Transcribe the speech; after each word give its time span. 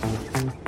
Thank 0.00 0.54
you. 0.54 0.67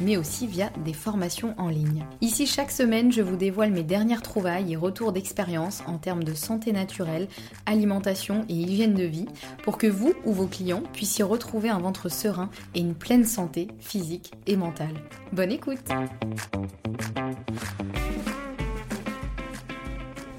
mais 0.00 0.16
aussi 0.16 0.46
via 0.46 0.70
des 0.84 0.92
formations 0.92 1.54
en 1.58 1.68
ligne. 1.68 2.04
Ici, 2.20 2.46
chaque 2.46 2.70
semaine, 2.70 3.12
je 3.12 3.22
vous 3.22 3.36
dévoile 3.36 3.70
mes 3.70 3.82
dernières 3.82 4.22
trouvailles 4.22 4.72
et 4.72 4.76
retours 4.76 5.12
d'expérience 5.12 5.82
en 5.86 5.98
termes 5.98 6.24
de 6.24 6.34
santé 6.34 6.72
naturelle, 6.72 7.28
alimentation 7.66 8.44
et 8.48 8.54
hygiène 8.54 8.94
de 8.94 9.04
vie 9.04 9.26
pour 9.62 9.78
que 9.78 9.86
vous 9.86 10.14
ou 10.24 10.32
vos 10.32 10.46
clients 10.46 10.82
puissiez 10.92 11.24
retrouver 11.24 11.68
un 11.68 11.78
ventre 11.78 12.08
serein 12.08 12.50
et 12.74 12.80
une 12.80 12.94
pleine 12.94 13.24
santé 13.24 13.68
physique 13.78 14.32
et 14.46 14.56
mentale. 14.56 14.94
Bonne 15.32 15.52
écoute 15.52 15.84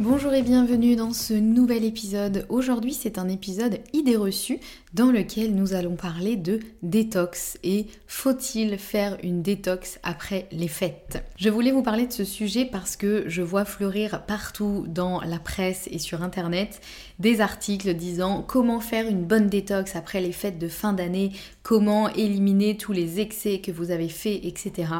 Bonjour 0.03 0.33
et 0.33 0.41
bienvenue 0.41 0.95
dans 0.95 1.13
ce 1.13 1.35
nouvel 1.35 1.85
épisode. 1.85 2.47
Aujourd'hui 2.49 2.91
c'est 2.91 3.19
un 3.19 3.29
épisode 3.29 3.81
idée 3.93 4.15
reçue 4.15 4.59
dans 4.93 5.11
lequel 5.11 5.55
nous 5.55 5.73
allons 5.73 5.95
parler 5.95 6.35
de 6.35 6.59
détox 6.83 7.57
et 7.63 7.85
faut-il 8.07 8.77
faire 8.77 9.17
une 9.23 9.41
détox 9.41 9.99
après 10.03 10.47
les 10.51 10.67
fêtes 10.67 11.23
Je 11.37 11.49
voulais 11.49 11.71
vous 11.71 11.81
parler 11.81 12.07
de 12.07 12.11
ce 12.11 12.25
sujet 12.25 12.65
parce 12.65 12.97
que 12.97 13.23
je 13.27 13.41
vois 13.41 13.63
fleurir 13.63 14.25
partout 14.25 14.85
dans 14.87 15.21
la 15.21 15.39
presse 15.39 15.87
et 15.91 15.97
sur 15.97 16.23
internet 16.23 16.81
des 17.19 17.39
articles 17.39 17.93
disant 17.93 18.43
comment 18.45 18.81
faire 18.81 19.07
une 19.07 19.23
bonne 19.23 19.47
détox 19.47 19.95
après 19.95 20.19
les 20.19 20.33
fêtes 20.33 20.59
de 20.59 20.67
fin 20.67 20.91
d'année, 20.91 21.31
comment 21.63 22.09
éliminer 22.09 22.75
tous 22.75 22.91
les 22.91 23.21
excès 23.21 23.59
que 23.59 23.71
vous 23.71 23.91
avez 23.91 24.09
faits, 24.09 24.41
etc. 24.43 24.91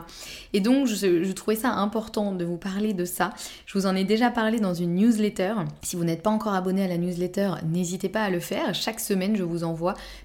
Et 0.54 0.62
donc 0.62 0.88
je, 0.88 1.32
trouvais 1.34 1.58
ça 1.58 1.74
important 1.74 2.32
de 2.32 2.46
vous 2.46 2.58
parler 2.58 2.94
de 2.94 3.04
ça. 3.06 3.32
Je 3.66 3.78
vous 3.78 3.88
en 3.88 3.96
ai 3.96 4.06
déjà 4.06 4.30
parlé 4.30 4.60
dans 4.60 4.74
une 4.74 4.96
newsletter. 4.96 5.56
Si 5.82 5.96
vous 5.96 6.06
n'êtes 6.06 6.22
pas 6.22 6.30
encore 6.30 6.54
abonné 6.54 6.84
à 6.84 6.88
la 6.88 6.98
newsletter, 6.98 7.56
n'hésitez 7.68 8.08
pas 8.10 8.24
à 8.24 8.30
le 8.30 8.40
faire. 8.40 8.74
Chaque 8.74 9.00
semaine, 9.00 9.36
je 9.36 9.44
vous 9.44 9.64
envoie 9.64 9.81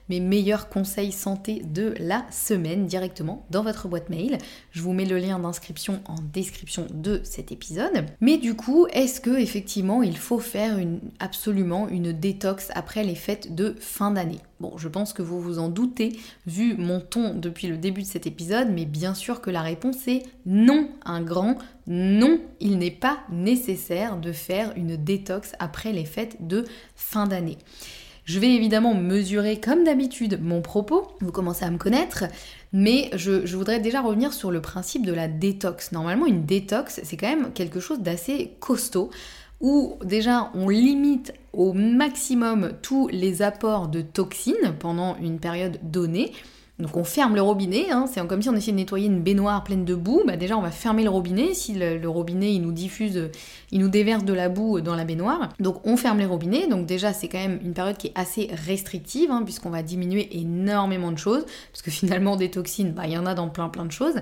mes 0.08 0.20
meilleurs 0.20 0.68
conseils 0.68 1.12
santé 1.12 1.62
de 1.64 1.94
la 1.98 2.24
semaine 2.30 2.86
directement 2.86 3.44
dans 3.50 3.62
votre 3.62 3.88
boîte 3.88 4.10
mail. 4.10 4.38
Je 4.70 4.82
vous 4.82 4.92
mets 4.92 5.04
le 5.04 5.18
lien 5.18 5.38
d'inscription 5.38 6.00
en 6.06 6.16
description 6.32 6.86
de 6.92 7.20
cet 7.24 7.52
épisode. 7.52 8.06
Mais 8.20 8.38
du 8.38 8.54
coup, 8.54 8.86
est-ce 8.92 9.20
que 9.20 9.38
effectivement 9.38 10.02
il 10.02 10.16
faut 10.16 10.38
faire 10.38 10.78
absolument 11.18 11.88
une 11.88 12.12
détox 12.12 12.70
après 12.74 13.04
les 13.04 13.14
fêtes 13.14 13.54
de 13.54 13.76
fin 13.80 14.10
d'année? 14.10 14.40
Bon, 14.58 14.78
je 14.78 14.88
pense 14.88 15.12
que 15.12 15.20
vous 15.20 15.40
vous 15.40 15.58
en 15.58 15.68
doutez 15.68 16.18
vu 16.46 16.76
mon 16.78 17.00
ton 17.00 17.34
depuis 17.34 17.66
le 17.66 17.76
début 17.76 18.02
de 18.02 18.06
cet 18.06 18.26
épisode, 18.26 18.68
mais 18.70 18.86
bien 18.86 19.14
sûr 19.14 19.42
que 19.42 19.50
la 19.50 19.60
réponse 19.60 20.08
est 20.08 20.22
non, 20.46 20.88
un 21.04 21.20
grand 21.20 21.58
non, 21.86 22.40
il 22.58 22.78
n'est 22.78 22.90
pas 22.90 23.18
nécessaire 23.30 24.16
de 24.16 24.32
faire 24.32 24.72
une 24.76 24.96
détox 24.96 25.52
après 25.58 25.92
les 25.92 26.04
fêtes 26.04 26.46
de 26.46 26.64
fin 26.96 27.26
d'année. 27.26 27.58
Je 28.26 28.40
vais 28.40 28.52
évidemment 28.52 28.92
mesurer 28.92 29.60
comme 29.60 29.84
d'habitude 29.84 30.40
mon 30.42 30.60
propos, 30.60 31.06
vous 31.20 31.30
commencez 31.30 31.64
à 31.64 31.70
me 31.70 31.78
connaître, 31.78 32.24
mais 32.72 33.08
je, 33.14 33.56
voudrais 33.56 33.78
déjà 33.78 34.00
revenir 34.00 34.32
sur 34.32 34.50
le 34.50 34.60
principe 34.60 35.06
de 35.06 35.12
la 35.12 35.28
détox. 35.28 35.92
Normalement, 35.92 36.26
une 36.26 36.44
détox, 36.44 37.00
c'est 37.04 37.16
quand 37.16 37.28
même 37.28 37.52
quelque 37.52 37.78
chose 37.78 38.00
d'assez 38.00 38.56
costaud, 38.58 39.10
où 39.60 39.96
déjà 40.02 40.50
on 40.54 40.68
limite 40.68 41.34
au 41.52 41.72
maximum 41.72 42.72
tous 42.82 43.06
les 43.12 43.42
apports 43.42 43.86
de 43.86 44.00
toxines 44.00 44.74
pendant 44.80 45.16
une 45.18 45.38
période 45.38 45.78
donnée. 45.84 46.32
Donc 46.78 46.94
on 46.98 47.04
ferme 47.04 47.34
le 47.34 47.40
robinet, 47.40 47.90
hein. 47.90 48.04
c'est 48.06 48.24
comme 48.26 48.42
si 48.42 48.50
on 48.50 48.54
essayait 48.54 48.72
de 48.72 48.76
nettoyer 48.76 49.06
une 49.06 49.22
baignoire 49.22 49.64
pleine 49.64 49.86
de 49.86 49.94
boue. 49.94 50.22
Bah 50.26 50.36
déjà 50.36 50.58
on 50.58 50.60
va 50.60 50.70
fermer 50.70 51.04
le 51.04 51.08
robinet, 51.08 51.54
si 51.54 51.72
le, 51.72 52.06
robinet 52.06 52.52
il 52.52 52.60
nous 52.60 52.72
diffuse, 52.72 53.30
il 53.72 53.80
nous 53.80 53.88
déverse 53.88 54.24
de 54.24 54.34
la 54.34 54.50
boue 54.50 54.82
dans 54.82 54.94
la 54.94 55.04
baignoire. 55.04 55.48
Donc 55.58 55.86
on 55.86 55.96
ferme 55.96 56.18
les 56.18 56.26
robinets, 56.26 56.66
donc 56.66 56.84
déjà 56.84 57.14
c'est 57.14 57.28
quand 57.28 57.38
même 57.38 57.60
une 57.64 57.72
période 57.72 57.96
qui 57.96 58.08
est 58.08 58.12
assez 58.14 58.50
restrictive, 58.66 59.30
hein, 59.30 59.40
puisqu'on 59.42 59.70
va 59.70 59.82
diminuer 59.82 60.28
énormément 60.38 61.12
de 61.12 61.16
choses, 61.16 61.46
parce 61.72 61.80
que 61.80 61.90
finalement 61.90 62.36
des 62.36 62.50
toxines, 62.50 62.92
bah, 62.92 63.04
il 63.06 63.12
y 63.12 63.18
en 63.18 63.24
a 63.24 63.32
dans 63.32 63.48
plein 63.48 63.70
plein 63.70 63.86
de 63.86 63.92
choses. 63.92 64.16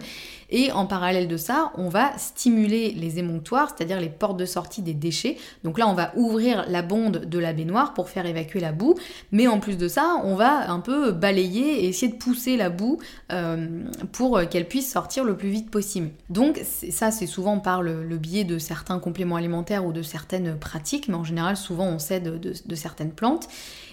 Et 0.51 0.71
en 0.71 0.87
parallèle 0.87 1.27
de 1.27 1.37
ça, 1.37 1.73
on 1.77 1.89
va 1.89 2.17
stimuler 2.19 2.93
les 2.93 3.19
émonctoires, 3.19 3.75
c'est-à-dire 3.77 3.99
les 3.99 4.11
portes 4.11 4.37
de 4.37 4.47
sortie 4.47 4.83
des 4.83 4.95
déchets. 4.95 5.39
Donc 5.65 5.77
là 5.77 5.89
on 5.89 5.95
va 5.95 6.13
ouvrir 6.15 6.67
la 6.69 6.83
bonde 6.83 7.25
de 7.25 7.39
la 7.41 7.53
baignoire 7.53 7.95
pour 7.95 8.09
faire 8.09 8.27
évacuer 8.27 8.61
la 8.61 8.71
boue, 8.71 8.95
mais 9.33 9.49
en 9.49 9.59
plus 9.59 9.77
de 9.77 9.89
ça, 9.89 10.21
on 10.23 10.37
va 10.37 10.71
un 10.71 10.79
peu 10.79 11.11
balayer 11.11 11.85
et 11.85 11.89
essayer 11.89 12.13
de 12.13 12.17
pousser 12.17 12.44
la 12.57 12.71
boue 12.71 12.99
euh, 13.33 13.85
pour 14.13 14.41
qu'elle 14.49 14.69
puisse 14.69 14.91
sortir 14.91 15.25
le 15.25 15.37
plus 15.37 15.49
vite 15.49 15.71
possible. 15.71 16.11
Donc 16.31 16.61
ça 16.91 17.11
c'est 17.11 17.27
souvent 17.27 17.59
par 17.59 17.83
le, 17.83 18.17
biais 18.17 18.45
de 18.45 18.59
certains 18.59 18.99
compléments 18.99 19.37
alimentaires 19.37 19.85
ou 19.85 19.93
de 19.93 20.03
certaines 20.03 20.59
pratiques, 20.59 21.09
mais 21.09 21.15
en 21.15 21.25
général 21.25 21.57
souvent 21.57 21.87
on 21.87 21.99
s'aide 21.99 22.41
de, 22.41 22.75
certaines 22.75 23.13
plantes. 23.13 23.49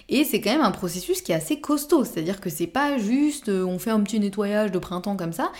Et 0.08 0.24
c'est 0.24 0.40
quand 0.40 0.52
même 0.52 0.60
un 0.60 0.72
processus 0.72 1.22
qui 1.22 1.32
est 1.32 1.36
assez 1.36 1.60
costaud, 1.60 2.04
c'est-à-dire 2.04 2.40
que 2.40 2.50
c'est 2.50 2.66
pas 2.66 2.98
juste 2.98 3.48
euh, 3.48 3.64
on 3.64 3.78
fait 3.78 3.90
un 3.90 4.00
petit 4.00 4.20
nettoyage 4.20 4.70
de 4.70 4.78
printemps 4.78 5.16
comme 5.16 5.32
ça, 5.32 5.50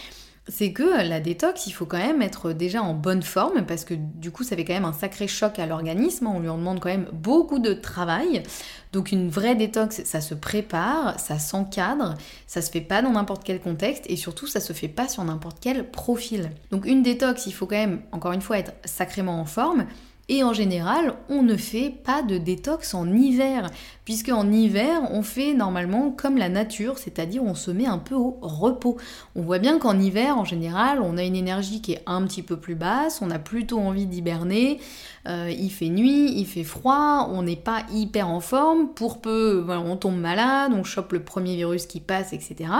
c'est 0.48 0.72
que 0.72 1.06
la 1.08 1.20
détox, 1.20 1.68
il 1.68 1.72
faut 1.72 1.86
quand 1.86 1.98
même 1.98 2.20
être 2.20 2.52
déjà 2.52 2.82
en 2.82 2.94
bonne 2.94 3.22
forme 3.22 3.64
parce 3.64 3.84
que 3.84 3.94
du 3.94 4.32
coup, 4.32 4.42
ça 4.42 4.56
fait 4.56 4.64
quand 4.64 4.74
même 4.74 4.84
un 4.84 4.92
sacré 4.92 5.28
choc 5.28 5.58
à 5.60 5.66
l'organisme. 5.66 6.26
On 6.26 6.40
lui 6.40 6.48
en 6.48 6.58
demande 6.58 6.80
quand 6.80 6.88
même 6.88 7.08
beaucoup 7.12 7.60
de 7.60 7.72
travail. 7.74 8.42
Donc, 8.92 9.12
une 9.12 9.30
vraie 9.30 9.54
détox, 9.54 10.02
ça 10.04 10.20
se 10.20 10.34
prépare, 10.34 11.18
ça 11.20 11.38
s'encadre, 11.38 12.14
ça 12.46 12.60
se 12.60 12.70
fait 12.70 12.80
pas 12.80 13.02
dans 13.02 13.12
n'importe 13.12 13.44
quel 13.44 13.60
contexte 13.60 14.04
et 14.08 14.16
surtout, 14.16 14.48
ça 14.48 14.60
se 14.60 14.72
fait 14.72 14.88
pas 14.88 15.06
sur 15.06 15.22
n'importe 15.24 15.58
quel 15.60 15.88
profil. 15.90 16.50
Donc, 16.72 16.86
une 16.86 17.02
détox, 17.02 17.46
il 17.46 17.52
faut 17.52 17.66
quand 17.66 17.76
même, 17.76 18.02
encore 18.10 18.32
une 18.32 18.42
fois, 18.42 18.58
être 18.58 18.72
sacrément 18.84 19.40
en 19.40 19.44
forme. 19.44 19.86
Et 20.28 20.44
en 20.44 20.52
général, 20.52 21.14
on 21.28 21.42
ne 21.42 21.56
fait 21.56 21.90
pas 21.90 22.22
de 22.22 22.38
détox 22.38 22.94
en 22.94 23.12
hiver, 23.12 23.68
puisque 24.04 24.28
en 24.28 24.50
hiver, 24.50 25.00
on 25.10 25.22
fait 25.22 25.52
normalement 25.52 26.10
comme 26.10 26.38
la 26.38 26.48
nature, 26.48 26.96
c'est-à-dire 26.98 27.42
on 27.42 27.56
se 27.56 27.72
met 27.72 27.86
un 27.86 27.98
peu 27.98 28.14
au 28.14 28.38
repos. 28.40 28.96
On 29.34 29.42
voit 29.42 29.58
bien 29.58 29.78
qu'en 29.78 29.98
hiver, 29.98 30.38
en 30.38 30.44
général, 30.44 31.00
on 31.02 31.18
a 31.18 31.24
une 31.24 31.34
énergie 31.34 31.82
qui 31.82 31.94
est 31.94 32.02
un 32.06 32.22
petit 32.22 32.42
peu 32.42 32.56
plus 32.56 32.76
basse, 32.76 33.20
on 33.20 33.32
a 33.32 33.40
plutôt 33.40 33.80
envie 33.80 34.06
d'hiberner, 34.06 34.80
euh, 35.28 35.50
il 35.50 35.70
fait 35.70 35.88
nuit, 35.88 36.32
il 36.36 36.46
fait 36.46 36.64
froid, 36.64 37.28
on 37.32 37.42
n'est 37.42 37.56
pas 37.56 37.82
hyper 37.92 38.28
en 38.28 38.40
forme, 38.40 38.90
pour 38.94 39.20
peu, 39.20 39.66
on 39.68 39.96
tombe 39.96 40.18
malade, 40.18 40.72
on 40.72 40.84
chope 40.84 41.12
le 41.12 41.24
premier 41.24 41.56
virus 41.56 41.86
qui 41.86 42.00
passe, 42.00 42.32
etc. 42.32 42.70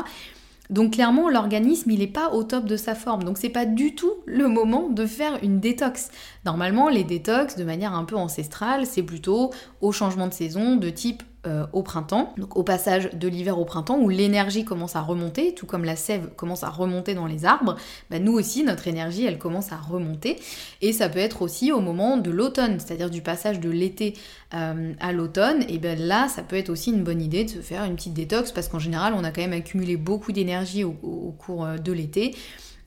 Donc 0.70 0.94
clairement, 0.94 1.28
l'organisme, 1.28 1.90
il 1.90 1.98
n'est 1.98 2.06
pas 2.06 2.30
au 2.30 2.44
top 2.44 2.64
de 2.64 2.76
sa 2.76 2.94
forme. 2.94 3.24
Donc 3.24 3.38
c'est 3.38 3.48
pas 3.48 3.66
du 3.66 3.94
tout 3.94 4.12
le 4.26 4.48
moment 4.48 4.88
de 4.88 5.06
faire 5.06 5.38
une 5.42 5.60
détox. 5.60 6.10
Normalement, 6.44 6.88
les 6.88 7.04
détox, 7.04 7.56
de 7.56 7.64
manière 7.64 7.94
un 7.94 8.04
peu 8.04 8.16
ancestrale, 8.16 8.86
c'est 8.86 9.02
plutôt 9.02 9.52
au 9.80 9.92
changement 9.92 10.28
de 10.28 10.32
saison, 10.32 10.76
de 10.76 10.88
type 10.90 11.22
euh, 11.44 11.66
au 11.72 11.82
printemps, 11.82 12.32
donc 12.38 12.56
au 12.56 12.62
passage 12.62 13.10
de 13.14 13.26
l'hiver 13.26 13.58
au 13.58 13.64
printemps, 13.64 13.98
où 13.98 14.08
l'énergie 14.08 14.64
commence 14.64 14.94
à 14.94 15.00
remonter, 15.00 15.54
tout 15.54 15.66
comme 15.66 15.84
la 15.84 15.96
sève 15.96 16.28
commence 16.36 16.62
à 16.62 16.70
remonter 16.70 17.14
dans 17.14 17.26
les 17.26 17.44
arbres, 17.44 17.74
bah, 18.10 18.20
nous 18.20 18.32
aussi, 18.32 18.62
notre 18.62 18.86
énergie, 18.86 19.24
elle 19.24 19.38
commence 19.38 19.72
à 19.72 19.76
remonter. 19.76 20.38
Et 20.82 20.92
ça 20.92 21.08
peut 21.08 21.18
être 21.18 21.42
aussi 21.42 21.72
au 21.72 21.80
moment 21.80 22.16
de 22.16 22.30
l'automne, 22.30 22.78
c'est-à-dire 22.78 23.10
du 23.10 23.22
passage 23.22 23.58
de 23.58 23.70
l'été 23.70 24.14
euh, 24.54 24.92
à 25.00 25.10
l'automne, 25.10 25.64
et 25.68 25.78
bien 25.78 25.96
là, 25.96 26.28
ça 26.28 26.42
peut 26.42 26.56
être 26.56 26.70
aussi 26.70 26.92
une 26.92 27.02
bonne 27.02 27.20
idée 27.20 27.42
de 27.42 27.50
se 27.50 27.58
faire 27.58 27.82
une 27.82 27.96
petite 27.96 28.14
détox, 28.14 28.52
parce 28.52 28.68
qu'en 28.68 28.78
général, 28.78 29.12
on 29.16 29.24
a 29.24 29.32
quand 29.32 29.42
même 29.42 29.52
accumulé 29.52 29.96
beaucoup 29.96 30.30
d'énergie 30.30 30.84
au 30.84 31.34
cours 31.38 31.66
de 31.66 31.92
l'été. 31.92 32.36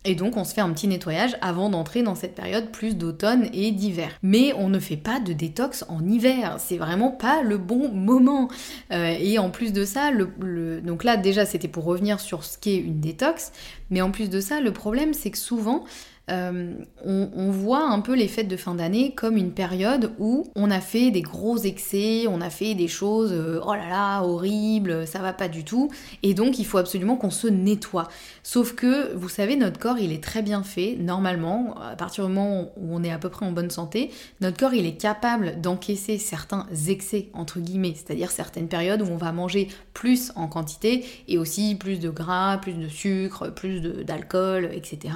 Et 0.06 0.16
donc 0.16 0.38
on 0.38 0.44
se 0.44 0.54
fait 0.54 0.62
un 0.62 0.72
petit 0.72 0.88
nettoyage 0.88 1.36
avant 1.42 1.70
d'entrer 1.70 2.04
dans 2.04 2.16
cette 2.16 2.36
période 2.36 2.70
plus 2.70 2.96
d'automne 2.96 3.50
et 3.54 3.72
d'hiver. 3.72 4.10
Mais 4.22 4.54
on 4.54 4.70
ne 4.70 4.80
fait 4.80 4.98
pas 4.98 5.20
de 5.20 5.34
détox 5.34 5.84
en 5.90 6.06
hiver, 6.08 6.58
c'est 6.60 6.78
vraiment 6.78 7.12
pas 7.12 7.42
le 7.42 7.58
bon 7.58 7.92
moment. 7.92 8.48
Euh, 8.92 9.16
et 9.20 9.40
en 9.40 9.50
plus 9.50 9.74
de 9.74 9.84
ça, 9.84 10.12
le, 10.12 10.82
donc 10.82 11.04
là 11.04 11.18
déjà 11.18 11.46
c'était 11.46 11.68
pour 11.68 11.86
revenir 11.86 12.20
sur 12.20 12.44
ce 12.44 12.58
qu'est 12.58 12.78
une 12.78 13.00
détox, 13.00 13.52
mais 13.90 14.02
en 14.02 14.12
plus 14.12 14.30
de 14.30 14.40
ça, 14.40 14.62
le 14.62 14.72
problème 14.72 15.14
c'est 15.14 15.32
que 15.32 15.38
souvent 15.38 15.84
euh, 16.32 16.74
on, 17.04 17.52
voit 17.52 17.88
un 17.88 18.02
peu 18.02 18.16
les 18.16 18.28
fêtes 18.28 18.48
de 18.48 18.58
fin 18.58 18.74
d'année 18.74 19.14
comme 19.14 19.38
une 19.38 19.52
période 19.52 20.12
où 20.18 20.48
on 20.56 20.72
a 20.72 20.82
fait 20.82 21.12
des 21.12 21.22
gros 21.22 21.58
excès, 21.58 22.26
on 22.28 22.42
a 22.42 22.50
fait 22.50 22.74
des 22.74 22.88
choses, 22.88 23.32
euh, 23.32 23.62
oh 23.64 23.76
là 23.76 23.88
là, 23.88 24.22
horribles, 24.24 25.06
ça 25.06 25.20
va 25.20 25.34
pas 25.34 25.48
du 25.48 25.64
tout, 25.64 25.92
et 26.24 26.34
donc 26.34 26.58
il 26.58 26.66
faut 26.66 26.80
absolument 26.80 27.16
qu'on 27.16 27.30
se 27.30 27.48
nettoie. 27.48 28.08
Sauf 28.42 28.74
que, 28.74 29.14
vous 29.14 29.30
savez, 29.30 29.56
notre 29.56 29.80
corps, 29.80 30.00
il 30.00 30.12
est 30.12 30.24
très 30.24 30.42
bien 30.42 30.64
fait, 30.64 30.98
normalement, 31.00 31.76
à 31.80 31.96
partir 31.96 32.26
du 32.26 32.34
moment 32.34 32.72
où 32.76 32.96
on 32.96 33.04
est 33.04 33.12
à 33.12 33.20
peu 33.20 33.30
près 33.30 33.46
en 33.46 33.52
bonne 33.52 33.70
santé, 33.70 34.12
notre 34.42 34.58
corps, 34.58 34.74
il 34.74 34.88
est 34.88 35.00
capable 35.00 35.62
d'encaisser 35.62 36.18
certains 36.18 36.66
excès, 36.88 37.30
entre 37.34 37.60
guillemets, 37.60 37.94
c'est-à-dire 37.96 38.32
certaines 38.32 38.68
périodes 38.68 39.04
où 39.04 39.08
on 39.12 39.18
va 39.18 39.32
manger 39.32 39.68
plus 39.94 40.32
en 40.36 40.48
quantité, 40.48 41.06
et 41.28 41.38
aussi 41.38 41.76
plus 41.76 42.00
de 42.00 42.10
gras, 42.10 42.58
plus 42.58 42.74
de 42.74 42.88
sucre, 42.88 43.50
plus 43.50 43.80
d'alcool, 43.82 44.72
etc. 44.74 45.14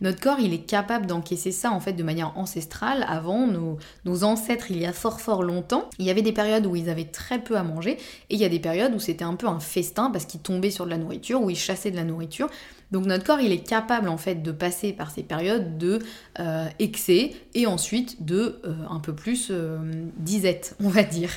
Notre 0.00 0.20
corps, 0.20 0.40
est 0.52 0.66
capable 0.66 1.06
d'encaisser 1.06 1.52
ça 1.52 1.70
en 1.70 1.80
fait 1.80 1.92
de 1.92 2.02
manière 2.02 2.36
ancestrale. 2.36 3.04
Avant, 3.08 3.46
nos, 3.46 3.78
nos, 4.04 4.24
ancêtres, 4.24 4.70
il 4.70 4.78
y 4.78 4.86
a 4.86 4.92
fort 4.92 5.20
fort 5.20 5.42
longtemps, 5.42 5.88
il 5.98 6.06
y 6.06 6.10
avait 6.10 6.22
des 6.22 6.32
périodes 6.32 6.66
où 6.66 6.76
ils 6.76 6.90
avaient 6.90 7.04
très 7.04 7.38
peu 7.38 7.56
à 7.56 7.62
manger 7.62 7.92
et 8.30 8.34
il 8.34 8.38
y 8.38 8.44
a 8.44 8.48
des 8.48 8.60
périodes 8.60 8.94
où 8.94 8.98
c'était 8.98 9.24
un 9.24 9.34
peu 9.34 9.46
un 9.46 9.60
festin 9.60 10.10
parce 10.10 10.24
qu'ils 10.24 10.40
tombaient 10.40 10.70
sur 10.70 10.84
de 10.84 10.90
la 10.90 10.98
nourriture, 10.98 11.42
où 11.42 11.50
ils 11.50 11.56
chassaient 11.56 11.90
de 11.90 11.96
la 11.96 12.04
nourriture. 12.04 12.48
Donc 12.92 13.06
notre 13.06 13.24
corps, 13.24 13.40
il 13.40 13.52
est 13.52 13.66
capable 13.66 14.08
en 14.08 14.16
fait 14.16 14.42
de 14.42 14.52
passer 14.52 14.92
par 14.92 15.10
ces 15.10 15.22
périodes 15.22 15.76
de 15.76 15.98
euh, 16.38 16.66
excès 16.78 17.32
et 17.54 17.66
ensuite 17.66 18.24
de 18.24 18.60
euh, 18.64 18.74
un 18.88 19.00
peu 19.00 19.12
plus 19.12 19.48
euh, 19.50 19.78
disette, 20.18 20.76
on 20.82 20.88
va 20.88 21.02
dire. 21.02 21.30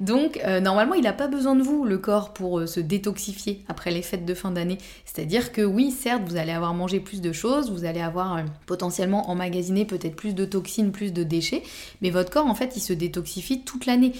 Donc 0.00 0.40
normalement, 0.62 0.94
il 0.94 1.02
n'a 1.02 1.12
pas 1.12 1.28
besoin 1.28 1.54
de 1.54 1.62
vous, 1.62 1.84
le 1.84 1.98
corps, 1.98 2.32
pour 2.32 2.66
se 2.66 2.80
détoxifier 2.80 3.64
après 3.68 3.90
les 3.90 4.02
fêtes 4.02 4.24
de 4.24 4.34
fin 4.34 4.50
d'année. 4.50 4.78
C'est-à-dire 5.04 5.52
que 5.52 5.62
oui, 5.62 5.90
certes, 5.90 6.22
vous 6.26 6.36
allez 6.36 6.52
avoir 6.52 6.74
mangé 6.74 7.00
plus 7.00 7.20
de 7.20 7.32
choses, 7.32 7.70
vous 7.70 7.84
allez 7.84 8.00
avoir 8.00 8.42
potentiellement 8.66 9.30
emmagasiné 9.30 9.84
peut-être 9.84 10.16
plus 10.16 10.34
de 10.34 10.44
toxines, 10.44 10.92
plus 10.92 11.12
de 11.12 11.22
déchets, 11.22 11.62
mais 12.00 12.10
votre 12.10 12.30
corps, 12.30 12.46
en 12.46 12.54
fait, 12.54 12.76
il 12.76 12.80
se 12.80 12.92
détoxifie 12.92 13.62
toute 13.62 13.86
l'année, 13.86 14.12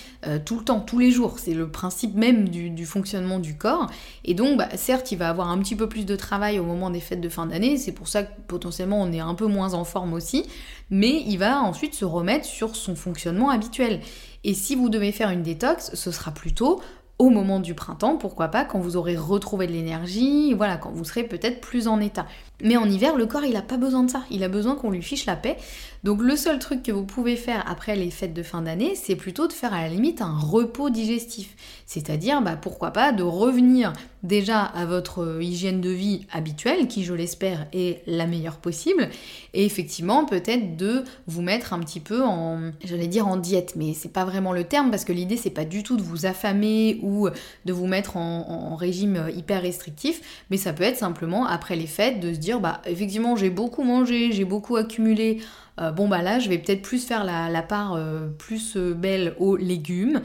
tout 0.44 0.58
le 0.58 0.64
temps, 0.64 0.80
tous 0.80 0.98
les 0.98 1.10
jours. 1.10 1.38
C'est 1.38 1.54
le 1.54 1.68
principe 1.68 2.14
même 2.14 2.48
du, 2.48 2.86
fonctionnement 2.86 3.38
du 3.38 3.56
corps. 3.56 3.88
Et 4.24 4.34
donc, 4.34 4.58
bah, 4.58 4.68
certes, 4.76 5.12
il 5.12 5.18
va 5.18 5.28
avoir 5.28 5.48
un 5.48 5.58
petit 5.58 5.76
peu 5.76 5.88
plus 5.88 6.04
de 6.04 6.16
travail 6.16 6.58
moment 6.68 6.90
des 6.90 7.00
fêtes 7.00 7.20
de 7.20 7.28
fin 7.28 7.46
d'année, 7.46 7.76
c'est 7.76 7.92
pour 7.92 8.06
ça 8.06 8.22
que 8.22 8.30
potentiellement 8.46 9.02
on 9.02 9.12
est 9.12 9.20
un 9.20 9.34
peu 9.34 9.46
moins 9.46 9.74
en 9.74 9.84
forme 9.84 10.12
aussi, 10.12 10.46
mais 10.90 11.22
il 11.26 11.38
va 11.38 11.60
ensuite 11.62 11.94
se 11.94 12.04
remettre 12.04 12.44
sur 12.44 12.76
son 12.76 12.94
fonctionnement 12.94 13.50
habituel. 13.50 14.00
Et 14.44 14.54
si 14.54 14.76
vous 14.76 14.88
devez 14.88 15.10
faire 15.10 15.30
une 15.30 15.42
détox, 15.42 15.90
ce 15.94 16.10
sera 16.12 16.30
plutôt 16.30 16.80
au 17.18 17.30
moment 17.30 17.58
du 17.58 17.74
printemps, 17.74 18.16
pourquoi 18.16 18.46
pas, 18.46 18.64
quand 18.64 18.78
vous 18.78 18.96
aurez 18.96 19.16
retrouvé 19.16 19.66
de 19.66 19.72
l'énergie, 19.72 20.54
voilà, 20.54 20.76
quand 20.76 20.92
vous 20.92 21.04
serez 21.04 21.24
peut-être 21.24 21.60
plus 21.60 21.88
en 21.88 22.00
état. 22.00 22.26
Mais 22.62 22.76
en 22.76 22.88
hiver, 22.88 23.16
le 23.16 23.26
corps, 23.26 23.44
il 23.44 23.54
n'a 23.54 23.62
pas 23.62 23.76
besoin 23.76 24.04
de 24.04 24.10
ça. 24.10 24.22
Il 24.30 24.44
a 24.44 24.48
besoin 24.48 24.76
qu'on 24.76 24.90
lui 24.90 25.02
fiche 25.02 25.26
la 25.26 25.34
paix. 25.34 25.56
Donc 26.04 26.22
le 26.22 26.36
seul 26.36 26.58
truc 26.58 26.82
que 26.82 26.92
vous 26.92 27.04
pouvez 27.04 27.36
faire 27.36 27.64
après 27.66 27.96
les 27.96 28.10
fêtes 28.10 28.34
de 28.34 28.42
fin 28.42 28.62
d'année, 28.62 28.94
c'est 28.94 29.16
plutôt 29.16 29.48
de 29.48 29.52
faire 29.52 29.74
à 29.74 29.82
la 29.82 29.88
limite 29.88 30.22
un 30.22 30.38
repos 30.38 30.90
digestif. 30.90 31.56
C'est-à-dire, 31.86 32.40
bah, 32.42 32.56
pourquoi 32.56 32.92
pas, 32.92 33.12
de 33.12 33.22
revenir 33.22 33.92
déjà 34.22 34.62
à 34.62 34.84
votre 34.84 35.40
hygiène 35.40 35.80
de 35.80 35.90
vie 35.90 36.26
habituelle, 36.32 36.88
qui 36.88 37.04
je 37.04 37.14
l'espère 37.14 37.66
est 37.72 38.02
la 38.06 38.26
meilleure 38.26 38.56
possible, 38.56 39.08
et 39.54 39.64
effectivement 39.64 40.24
peut-être 40.24 40.76
de 40.76 41.04
vous 41.26 41.42
mettre 41.42 41.72
un 41.72 41.78
petit 41.78 42.00
peu 42.00 42.24
en, 42.24 42.72
j'allais 42.84 43.06
dire 43.06 43.28
en 43.28 43.36
diète, 43.36 43.74
mais 43.76 43.94
c'est 43.94 44.12
pas 44.12 44.24
vraiment 44.24 44.52
le 44.52 44.64
terme 44.64 44.90
parce 44.90 45.04
que 45.04 45.12
l'idée 45.12 45.36
c'est 45.36 45.50
pas 45.50 45.64
du 45.64 45.84
tout 45.84 45.96
de 45.96 46.02
vous 46.02 46.26
affamer 46.26 46.98
ou 47.02 47.28
de 47.64 47.72
vous 47.72 47.86
mettre 47.86 48.16
en 48.16 48.74
régime 48.74 49.28
hyper 49.36 49.62
restrictif, 49.62 50.44
mais 50.50 50.56
ça 50.56 50.72
peut 50.72 50.84
être 50.84 50.96
simplement 50.96 51.46
après 51.46 51.76
les 51.76 51.86
fêtes 51.86 52.18
de 52.18 52.34
se 52.34 52.38
dire 52.38 52.60
bah 52.60 52.82
effectivement 52.86 53.36
j'ai 53.36 53.50
beaucoup 53.50 53.84
mangé, 53.84 54.32
j'ai 54.32 54.44
beaucoup 54.44 54.76
accumulé, 54.76 55.38
euh, 55.78 55.90
bon 55.90 56.08
bah 56.08 56.22
là 56.22 56.38
je 56.38 56.48
vais 56.48 56.58
peut-être 56.58 56.82
plus 56.82 57.04
faire 57.06 57.24
la, 57.24 57.62
part 57.62 57.94
euh, 57.94 58.28
plus 58.38 58.76
euh, 58.76 58.94
belle 58.94 59.34
aux 59.38 59.56
légumes, 59.56 60.22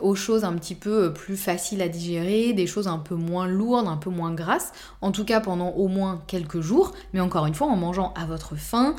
aux 0.00 0.14
choses 0.14 0.44
un 0.44 0.52
petit 0.54 0.74
peu 0.74 1.12
plus 1.12 1.36
faciles 1.36 1.82
à 1.82 1.88
digérer, 1.88 2.52
des 2.52 2.66
choses 2.66 2.88
un 2.88 2.98
peu 2.98 3.14
moins 3.14 3.46
lourdes, 3.46 3.88
un 3.88 3.96
peu 3.96 4.10
moins 4.10 4.32
grasses, 4.32 4.72
en 5.00 5.10
tout 5.10 5.24
cas 5.24 5.40
pendant 5.40 5.70
au 5.70 5.88
moins 5.88 6.22
quelques 6.26 6.60
jours, 6.60 6.92
mais 7.12 7.20
encore 7.20 7.46
une 7.46 7.54
fois 7.54 7.66
en 7.66 7.76
mangeant 7.76 8.12
à 8.16 8.26
votre 8.26 8.54
faim, 8.56 8.94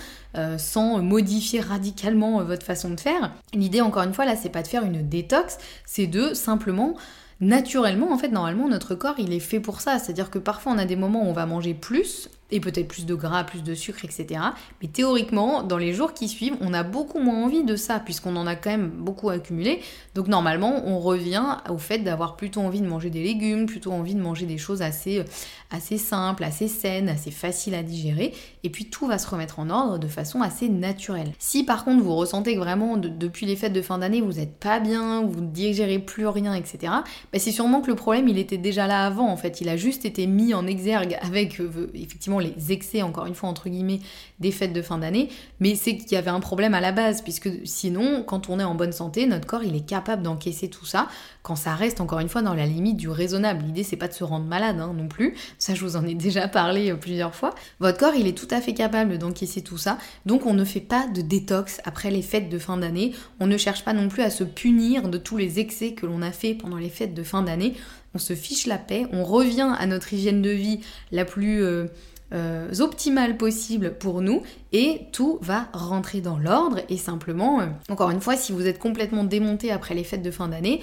sans 0.58 1.02
modifier 1.02 1.62
radicalement 1.62 2.44
votre 2.44 2.66
façon 2.66 2.90
de 2.90 3.00
faire. 3.00 3.32
L'idée 3.54 3.82
encore 3.82 4.04
une 4.04 4.14
fois 4.14 4.26
là 4.26 4.36
c'est 4.36 4.50
pas 4.50 4.62
de 4.62 4.68
faire 4.68 4.84
une 4.84 5.08
détox, 5.08 5.58
c'est 5.86 6.08
de 6.08 6.34
simplement 6.34 6.96
naturellement, 7.42 8.12
en 8.12 8.18
fait, 8.18 8.30
normalement, 8.30 8.70
notre 8.70 8.94
corps, 8.94 9.16
il 9.18 9.34
est 9.34 9.40
fait 9.40 9.60
pour 9.60 9.82
ça. 9.82 9.98
C'est-à-dire 9.98 10.30
que 10.30 10.40
parfois, 10.40 10.74
on 10.74 10.78
a 10.78 10.86
des 10.86 10.96
moments 10.96 11.24
où 11.24 11.28
on 11.28 11.34
va 11.34 11.48
manger 11.48 11.74
plus, 11.74 12.30
et 12.52 12.60
peut-être 12.60 12.88
plus 12.88 13.06
de 13.06 13.16
gras, 13.16 13.44
plus 13.44 13.64
de 13.64 13.74
sucre, 13.74 14.06
etc. 14.06 14.42
Mais 14.82 14.88
théoriquement, 14.88 15.64
dans 15.64 15.78
les 15.78 15.94
jours 15.94 16.14
qui 16.14 16.28
suivent, 16.28 16.56
on 16.62 16.74
a 16.74 16.84
beaucoup 16.84 17.20
moins 17.20 17.44
envie 17.44 17.64
de 17.64 17.76
ça, 17.76 18.00
puisqu'on 18.00 18.36
en 18.36 18.48
a 18.48 18.56
quand 18.56 18.72
même 18.72 18.90
beaucoup 18.90 19.30
accumulé. 19.30 19.82
Donc 20.16 20.28
normalement, 20.28 20.84
on 20.86 21.00
revient 21.00 21.58
au 21.70 21.78
fait 21.78 22.00
d'avoir 22.00 22.36
plutôt 22.36 22.62
envie 22.62 22.82
de 22.82 22.88
manger 22.88 23.10
des 23.10 23.24
légumes, 23.24 23.66
plutôt 23.66 23.92
envie 23.92 24.16
de 24.16 24.22
manger 24.22 24.46
des 24.46 24.58
choses 24.58 24.82
assez, 24.82 25.24
assez 25.70 25.98
simples, 25.98 26.44
assez 26.44 26.68
saines, 26.68 27.10
assez 27.10 27.32
faciles 27.32 27.76
à 27.76 27.84
digérer. 27.84 28.34
Et 28.64 28.70
puis 28.70 28.86
tout 28.86 29.08
va 29.08 29.18
se 29.18 29.28
remettre 29.28 29.60
en 29.60 29.70
ordre 29.70 29.98
de 29.98 30.08
façon 30.08 30.42
assez 30.42 30.70
naturelle. 30.70 31.32
Si 31.40 31.64
par 31.64 31.86
contre 31.86 32.04
vous 32.04 32.16
ressentez 32.16 32.56
que 32.56 32.60
vraiment 32.60 32.98
depuis 32.98 33.46
les 33.46 33.56
fêtes 33.56 33.74
de 33.74 33.82
fin 33.82 33.98
d'année, 33.98 34.22
vous 34.22 34.34
n'êtes 34.34 34.58
pas 34.58 34.80
bien, 34.80 35.22
vous 35.24 35.42
ne 35.42 35.48
digérez 35.48 36.00
plus 36.00 36.28
rien, 36.28 36.54
etc., 36.54 36.92
bah, 37.32 37.40
c'est 37.40 37.52
sûrement 37.52 37.82
que 37.82 37.88
le 37.88 37.96
problème, 37.96 38.28
il 38.28 38.38
était 38.38 38.58
déjà 38.58 38.88
là 38.88 39.06
avant, 39.06 39.30
en 39.30 39.38
fait. 39.38 39.62
Il 39.62 39.70
a 39.70 39.78
juste 39.78 40.06
été 40.06 40.28
mis 40.28 40.54
en 40.54 40.68
exergue 40.68 41.18
avec 41.22 41.60
euh, 41.60 41.90
effectivement 41.94 42.40
les 42.42 42.72
excès, 42.72 43.02
encore 43.02 43.26
une 43.26 43.36
fois, 43.36 43.50
entre 43.50 43.70
guillemets, 43.70 44.00
des 44.40 44.52
fêtes 44.52 44.74
de 44.74 44.82
fin 44.82 44.98
d'année, 44.98 45.30
mais 45.60 45.76
c'est 45.76 45.96
qu'il 45.96 46.12
y 46.12 46.16
avait 46.16 46.30
un 46.30 46.40
problème 46.40 46.74
à 46.74 46.82
la 46.82 46.92
base, 46.92 47.22
puisque 47.22 47.50
sinon, 47.64 48.24
quand 48.24 48.50
on 48.50 48.60
est 48.60 48.64
en 48.64 48.76
bonne 48.76 48.92
santé, 48.92 49.26
notre 49.26 49.48
corps, 49.48 49.64
il 49.64 49.76
est 49.76 49.86
capable 49.86 50.24
d'encaisser 50.24 50.70
tout 50.70 50.86
ça, 50.86 51.08
quand 51.44 51.56
ça 51.56 51.76
reste, 51.76 52.02
encore 52.02 52.20
une 52.20 52.30
fois, 52.30 52.42
dans 52.42 52.54
la 52.54 52.66
limite 52.66 52.98
du 52.98 53.10
raisonnable. 53.10 53.66
L'idée, 53.66 53.84
c'est 53.84 53.96
pas 53.96 54.08
de 54.08 54.14
se 54.14 54.24
rendre 54.24 54.46
malade 54.46 54.80
hein, 54.80 54.94
non 54.96 55.08
plus, 55.08 55.36
ça, 55.58 55.74
je 55.74 55.82
vous 55.82 55.96
en 55.96 56.06
ai 56.06 56.16
déjà 56.16 56.48
parlé 56.48 56.92
euh, 56.92 56.96
plusieurs 56.96 57.36
fois. 57.36 57.52
Votre 57.80 57.98
corps, 57.98 58.16
il 58.16 58.28
est 58.28 58.38
tout 58.38 58.48
à 58.52 58.62
fait 58.62 58.74
capable 58.74 59.18
d'encaisser 59.18 59.62
tout 59.62 59.78
ça, 59.78 59.98
donc 60.26 60.46
on 60.46 60.54
ne 60.54 60.66
fait 60.66 60.80
pas 60.80 61.08
de 61.08 61.22
détox 61.22 61.80
après 61.86 62.12
les 62.12 62.22
fêtes 62.22 62.50
de 62.50 62.58
fin 62.58 62.78
d'année, 62.78 63.14
on 63.40 63.48
ne 63.48 63.58
cherche 63.58 63.84
pas 63.84 63.94
non 63.94 64.08
plus 64.08 64.24
à 64.24 64.30
se 64.30 64.44
punir 64.44 65.10
de 65.10 65.18
tous 65.18 65.38
les 65.38 65.60
excès 65.60 65.94
que 65.94 66.06
l'on 66.06 66.22
a 66.22 66.32
fait 66.32 66.56
pendant 66.56 66.78
les 66.78 66.90
fêtes 66.90 67.14
de 67.14 67.24
fin 67.24 67.44
d'année, 67.44 67.74
on 68.14 68.20
se 68.20 68.34
fiche 68.34 68.68
la 68.68 68.78
paix, 68.78 69.06
on 69.12 69.24
revient 69.24 69.74
à 69.78 69.86
notre 69.88 70.14
hygiène 70.14 70.42
de 70.42 70.52
vie 70.52 70.80
la 71.12 71.26
plus... 71.26 71.64
Euh, 71.64 71.88
euh, 72.34 72.72
optimales 72.80 73.36
possibles 73.36 73.94
pour 73.94 74.22
nous 74.22 74.42
et 74.72 75.02
tout 75.12 75.38
va 75.42 75.68
rentrer 75.74 76.22
dans 76.22 76.38
l'ordre 76.38 76.80
et 76.88 76.96
simplement, 76.96 77.60
euh, 77.60 77.66
encore 77.90 78.10
une 78.10 78.22
fois, 78.22 78.38
si 78.38 78.54
vous 78.54 78.68
êtes 78.68 78.80
complètement 78.80 79.26
démonté 79.26 79.70
après 79.70 79.96
les 79.96 80.06
fêtes 80.06 80.22
de 80.22 80.32
fin 80.32 80.48
d'année, 80.48 80.80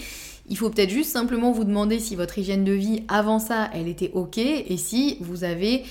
il 0.50 0.58
faut 0.58 0.68
peut-être 0.68 0.90
juste 0.90 1.10
simplement 1.10 1.50
vous 1.50 1.64
demander 1.64 2.00
si 2.00 2.16
votre 2.16 2.36
hygiène 2.36 2.64
de 2.64 2.72
vie 2.72 3.02
avant 3.08 3.38
ça, 3.38 3.70
elle 3.72 3.88
était 3.88 4.10
ok 4.12 4.36
et 4.36 4.76
si 4.76 5.16
vous 5.20 5.42
avez 5.42 5.84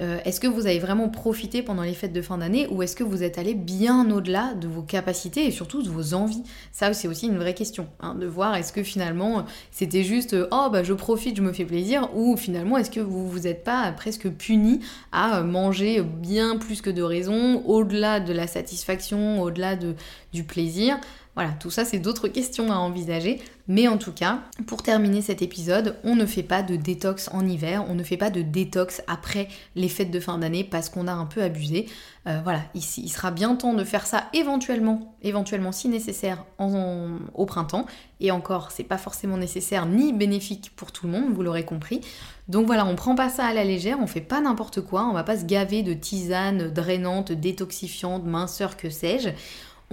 euh, 0.00 0.18
est-ce 0.24 0.40
que 0.40 0.48
vous 0.48 0.66
avez 0.66 0.80
vraiment 0.80 1.08
profité 1.08 1.62
pendant 1.62 1.82
les 1.82 1.94
fêtes 1.94 2.12
de 2.12 2.22
fin 2.22 2.38
d'année 2.38 2.66
ou 2.68 2.82
est-ce 2.82 2.96
que 2.96 3.04
vous 3.04 3.22
êtes 3.22 3.38
allé 3.38 3.54
bien 3.54 4.10
au-delà 4.10 4.54
de 4.54 4.66
vos 4.66 4.82
capacités 4.82 5.46
et 5.46 5.50
surtout 5.50 5.82
de 5.82 5.88
vos 5.88 6.14
envies? 6.14 6.42
Ça, 6.72 6.92
c'est 6.92 7.06
aussi 7.06 7.28
une 7.28 7.38
vraie 7.38 7.54
question, 7.54 7.86
hein, 8.00 8.14
de 8.14 8.26
voir 8.26 8.56
est-ce 8.56 8.72
que 8.72 8.82
finalement 8.82 9.44
c'était 9.70 10.02
juste 10.02 10.34
oh 10.50 10.68
bah 10.72 10.82
je 10.82 10.92
profite, 10.92 11.36
je 11.36 11.42
me 11.42 11.52
fais 11.52 11.64
plaisir 11.64 12.10
ou 12.14 12.36
finalement 12.36 12.76
est-ce 12.76 12.90
que 12.90 13.00
vous 13.00 13.28
vous 13.28 13.46
êtes 13.46 13.62
pas 13.62 13.92
presque 13.92 14.28
puni 14.28 14.80
à 15.12 15.42
manger 15.42 16.02
bien 16.02 16.56
plus 16.56 16.80
que 16.80 16.90
de 16.90 17.02
raison, 17.02 17.62
au-delà 17.64 18.18
de 18.18 18.32
la 18.32 18.46
satisfaction, 18.46 19.40
au-delà 19.42 19.76
de, 19.76 19.94
du 20.32 20.44
plaisir? 20.44 20.98
Voilà, 21.34 21.50
tout 21.58 21.70
ça 21.70 21.84
c'est 21.84 21.98
d'autres 21.98 22.28
questions 22.28 22.70
à 22.70 22.76
envisager. 22.76 23.40
Mais 23.66 23.88
en 23.88 23.96
tout 23.96 24.12
cas, 24.12 24.40
pour 24.66 24.82
terminer 24.82 25.22
cet 25.22 25.40
épisode, 25.40 25.96
on 26.04 26.16
ne 26.16 26.26
fait 26.26 26.42
pas 26.42 26.62
de 26.62 26.76
détox 26.76 27.30
en 27.32 27.46
hiver, 27.46 27.84
on 27.88 27.94
ne 27.94 28.02
fait 28.02 28.18
pas 28.18 28.28
de 28.28 28.42
détox 28.42 29.02
après 29.06 29.48
les 29.74 29.88
fêtes 29.88 30.10
de 30.10 30.20
fin 30.20 30.36
d'année 30.36 30.64
parce 30.64 30.90
qu'on 30.90 31.08
a 31.08 31.12
un 31.12 31.24
peu 31.24 31.42
abusé. 31.42 31.86
Euh, 32.26 32.40
voilà, 32.44 32.60
il 32.74 32.82
sera 32.82 33.30
bien 33.30 33.56
temps 33.56 33.72
de 33.72 33.84
faire 33.84 34.06
ça 34.06 34.24
éventuellement, 34.34 35.16
éventuellement 35.22 35.72
si 35.72 35.88
nécessaire 35.88 36.44
au 36.58 37.46
printemps. 37.46 37.86
Et 38.20 38.30
encore, 38.30 38.70
c'est 38.70 38.84
pas 38.84 38.98
forcément 38.98 39.38
nécessaire 39.38 39.86
ni 39.86 40.12
bénéfique 40.12 40.72
pour 40.76 40.92
tout 40.92 41.06
le 41.06 41.12
monde, 41.12 41.32
vous 41.32 41.42
l'aurez 41.42 41.64
compris. 41.64 42.02
Donc 42.48 42.66
voilà, 42.66 42.84
on 42.84 42.94
prend 42.96 43.14
pas 43.14 43.30
ça 43.30 43.46
à 43.46 43.54
la 43.54 43.64
légère, 43.64 43.98
on 44.00 44.06
fait 44.06 44.20
pas 44.20 44.42
n'importe 44.42 44.82
quoi, 44.82 45.06
on 45.06 45.14
va 45.14 45.24
pas 45.24 45.38
se 45.38 45.44
gaver 45.44 45.82
de 45.82 45.94
tisanes 45.94 46.70
drainantes, 46.70 47.32
détoxifiantes, 47.32 48.24
minceurs, 48.24 48.76
que 48.76 48.90
sais-je 48.90 49.30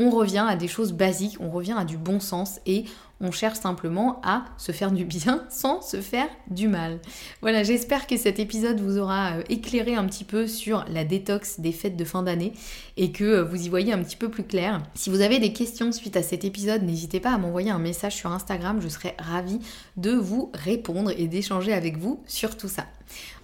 on 0.02 0.10
revient 0.10 0.46
à 0.48 0.56
des 0.56 0.68
choses 0.68 0.94
basiques, 0.94 1.38
on 1.40 1.50
revient 1.50 1.76
à 1.78 1.86
du 1.86 1.98
bon 1.98 2.20
sens 2.20 2.60
et 2.66 2.86
on 3.22 3.32
cherche 3.32 3.60
simplement 3.60 4.20
à 4.24 4.46
se 4.58 4.72
faire 4.72 4.92
du 4.92 5.06
bien 5.06 5.46
sans 5.50 5.82
se 5.82 6.02
faire 6.02 6.28
du 6.50 6.68
mal. 6.68 7.00
Voilà, 7.42 7.64
j'espère 7.64 8.08
que 8.08 8.18
cet 8.18 8.40
épisode 8.40 8.80
vous 8.80 8.98
aura 8.98 9.38
euh, 9.38 9.44
éclairé 9.50 9.96
un 9.96 10.06
petit 10.06 10.24
peu 10.24 10.48
sur 10.48 10.86
la 10.90 11.06
détox 11.06 11.60
des 11.60 11.72
fêtes 11.72 11.96
de 11.96 12.04
fin 12.04 12.24
d'année 12.24 12.54
et 12.98 13.12
que 13.12 13.24
euh, 13.24 13.44
vous 13.44 13.64
y 13.64 13.70
voyez 13.70 13.94
un 13.94 14.04
petit 14.04 14.16
peu 14.16 14.30
plus 14.30 14.44
clair. 14.44 14.82
Si 14.96 15.10
vous 15.10 15.22
avez 15.22 15.40
des 15.40 15.54
questions 15.54 15.92
suite 15.92 16.18
à 16.18 16.24
cet 16.24 16.44
épisode, 16.44 16.82
n'hésitez 16.82 17.20
pas 17.20 17.32
à 17.32 17.38
m'envoyer 17.38 17.70
un 17.70 17.80
message 17.80 18.16
sur 18.16 18.32
Instagram, 18.32 18.80
je 18.82 18.88
serai 18.88 19.16
ravie 19.20 19.60
de 19.98 20.12
vous 20.12 20.52
répondre 20.54 21.12
et 21.16 21.28
d'échanger 21.28 21.74
avec 21.74 21.98
vous 21.98 22.22
sur 22.26 22.58
tout 22.58 22.70
ça. 22.70 22.86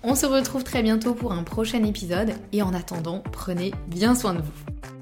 On 0.04 0.16
se 0.16 0.26
retrouve 0.26 0.64
très 0.64 0.82
bientôt 0.82 1.14
pour 1.14 1.34
un 1.34 1.44
prochain 1.44 1.84
épisode 1.84 2.34
et 2.52 2.62
en 2.62 2.74
attendant, 2.74 3.22
prenez 3.32 3.74
bien 3.88 4.16
soin 4.16 4.34
de 4.34 4.40
vous. 4.40 4.97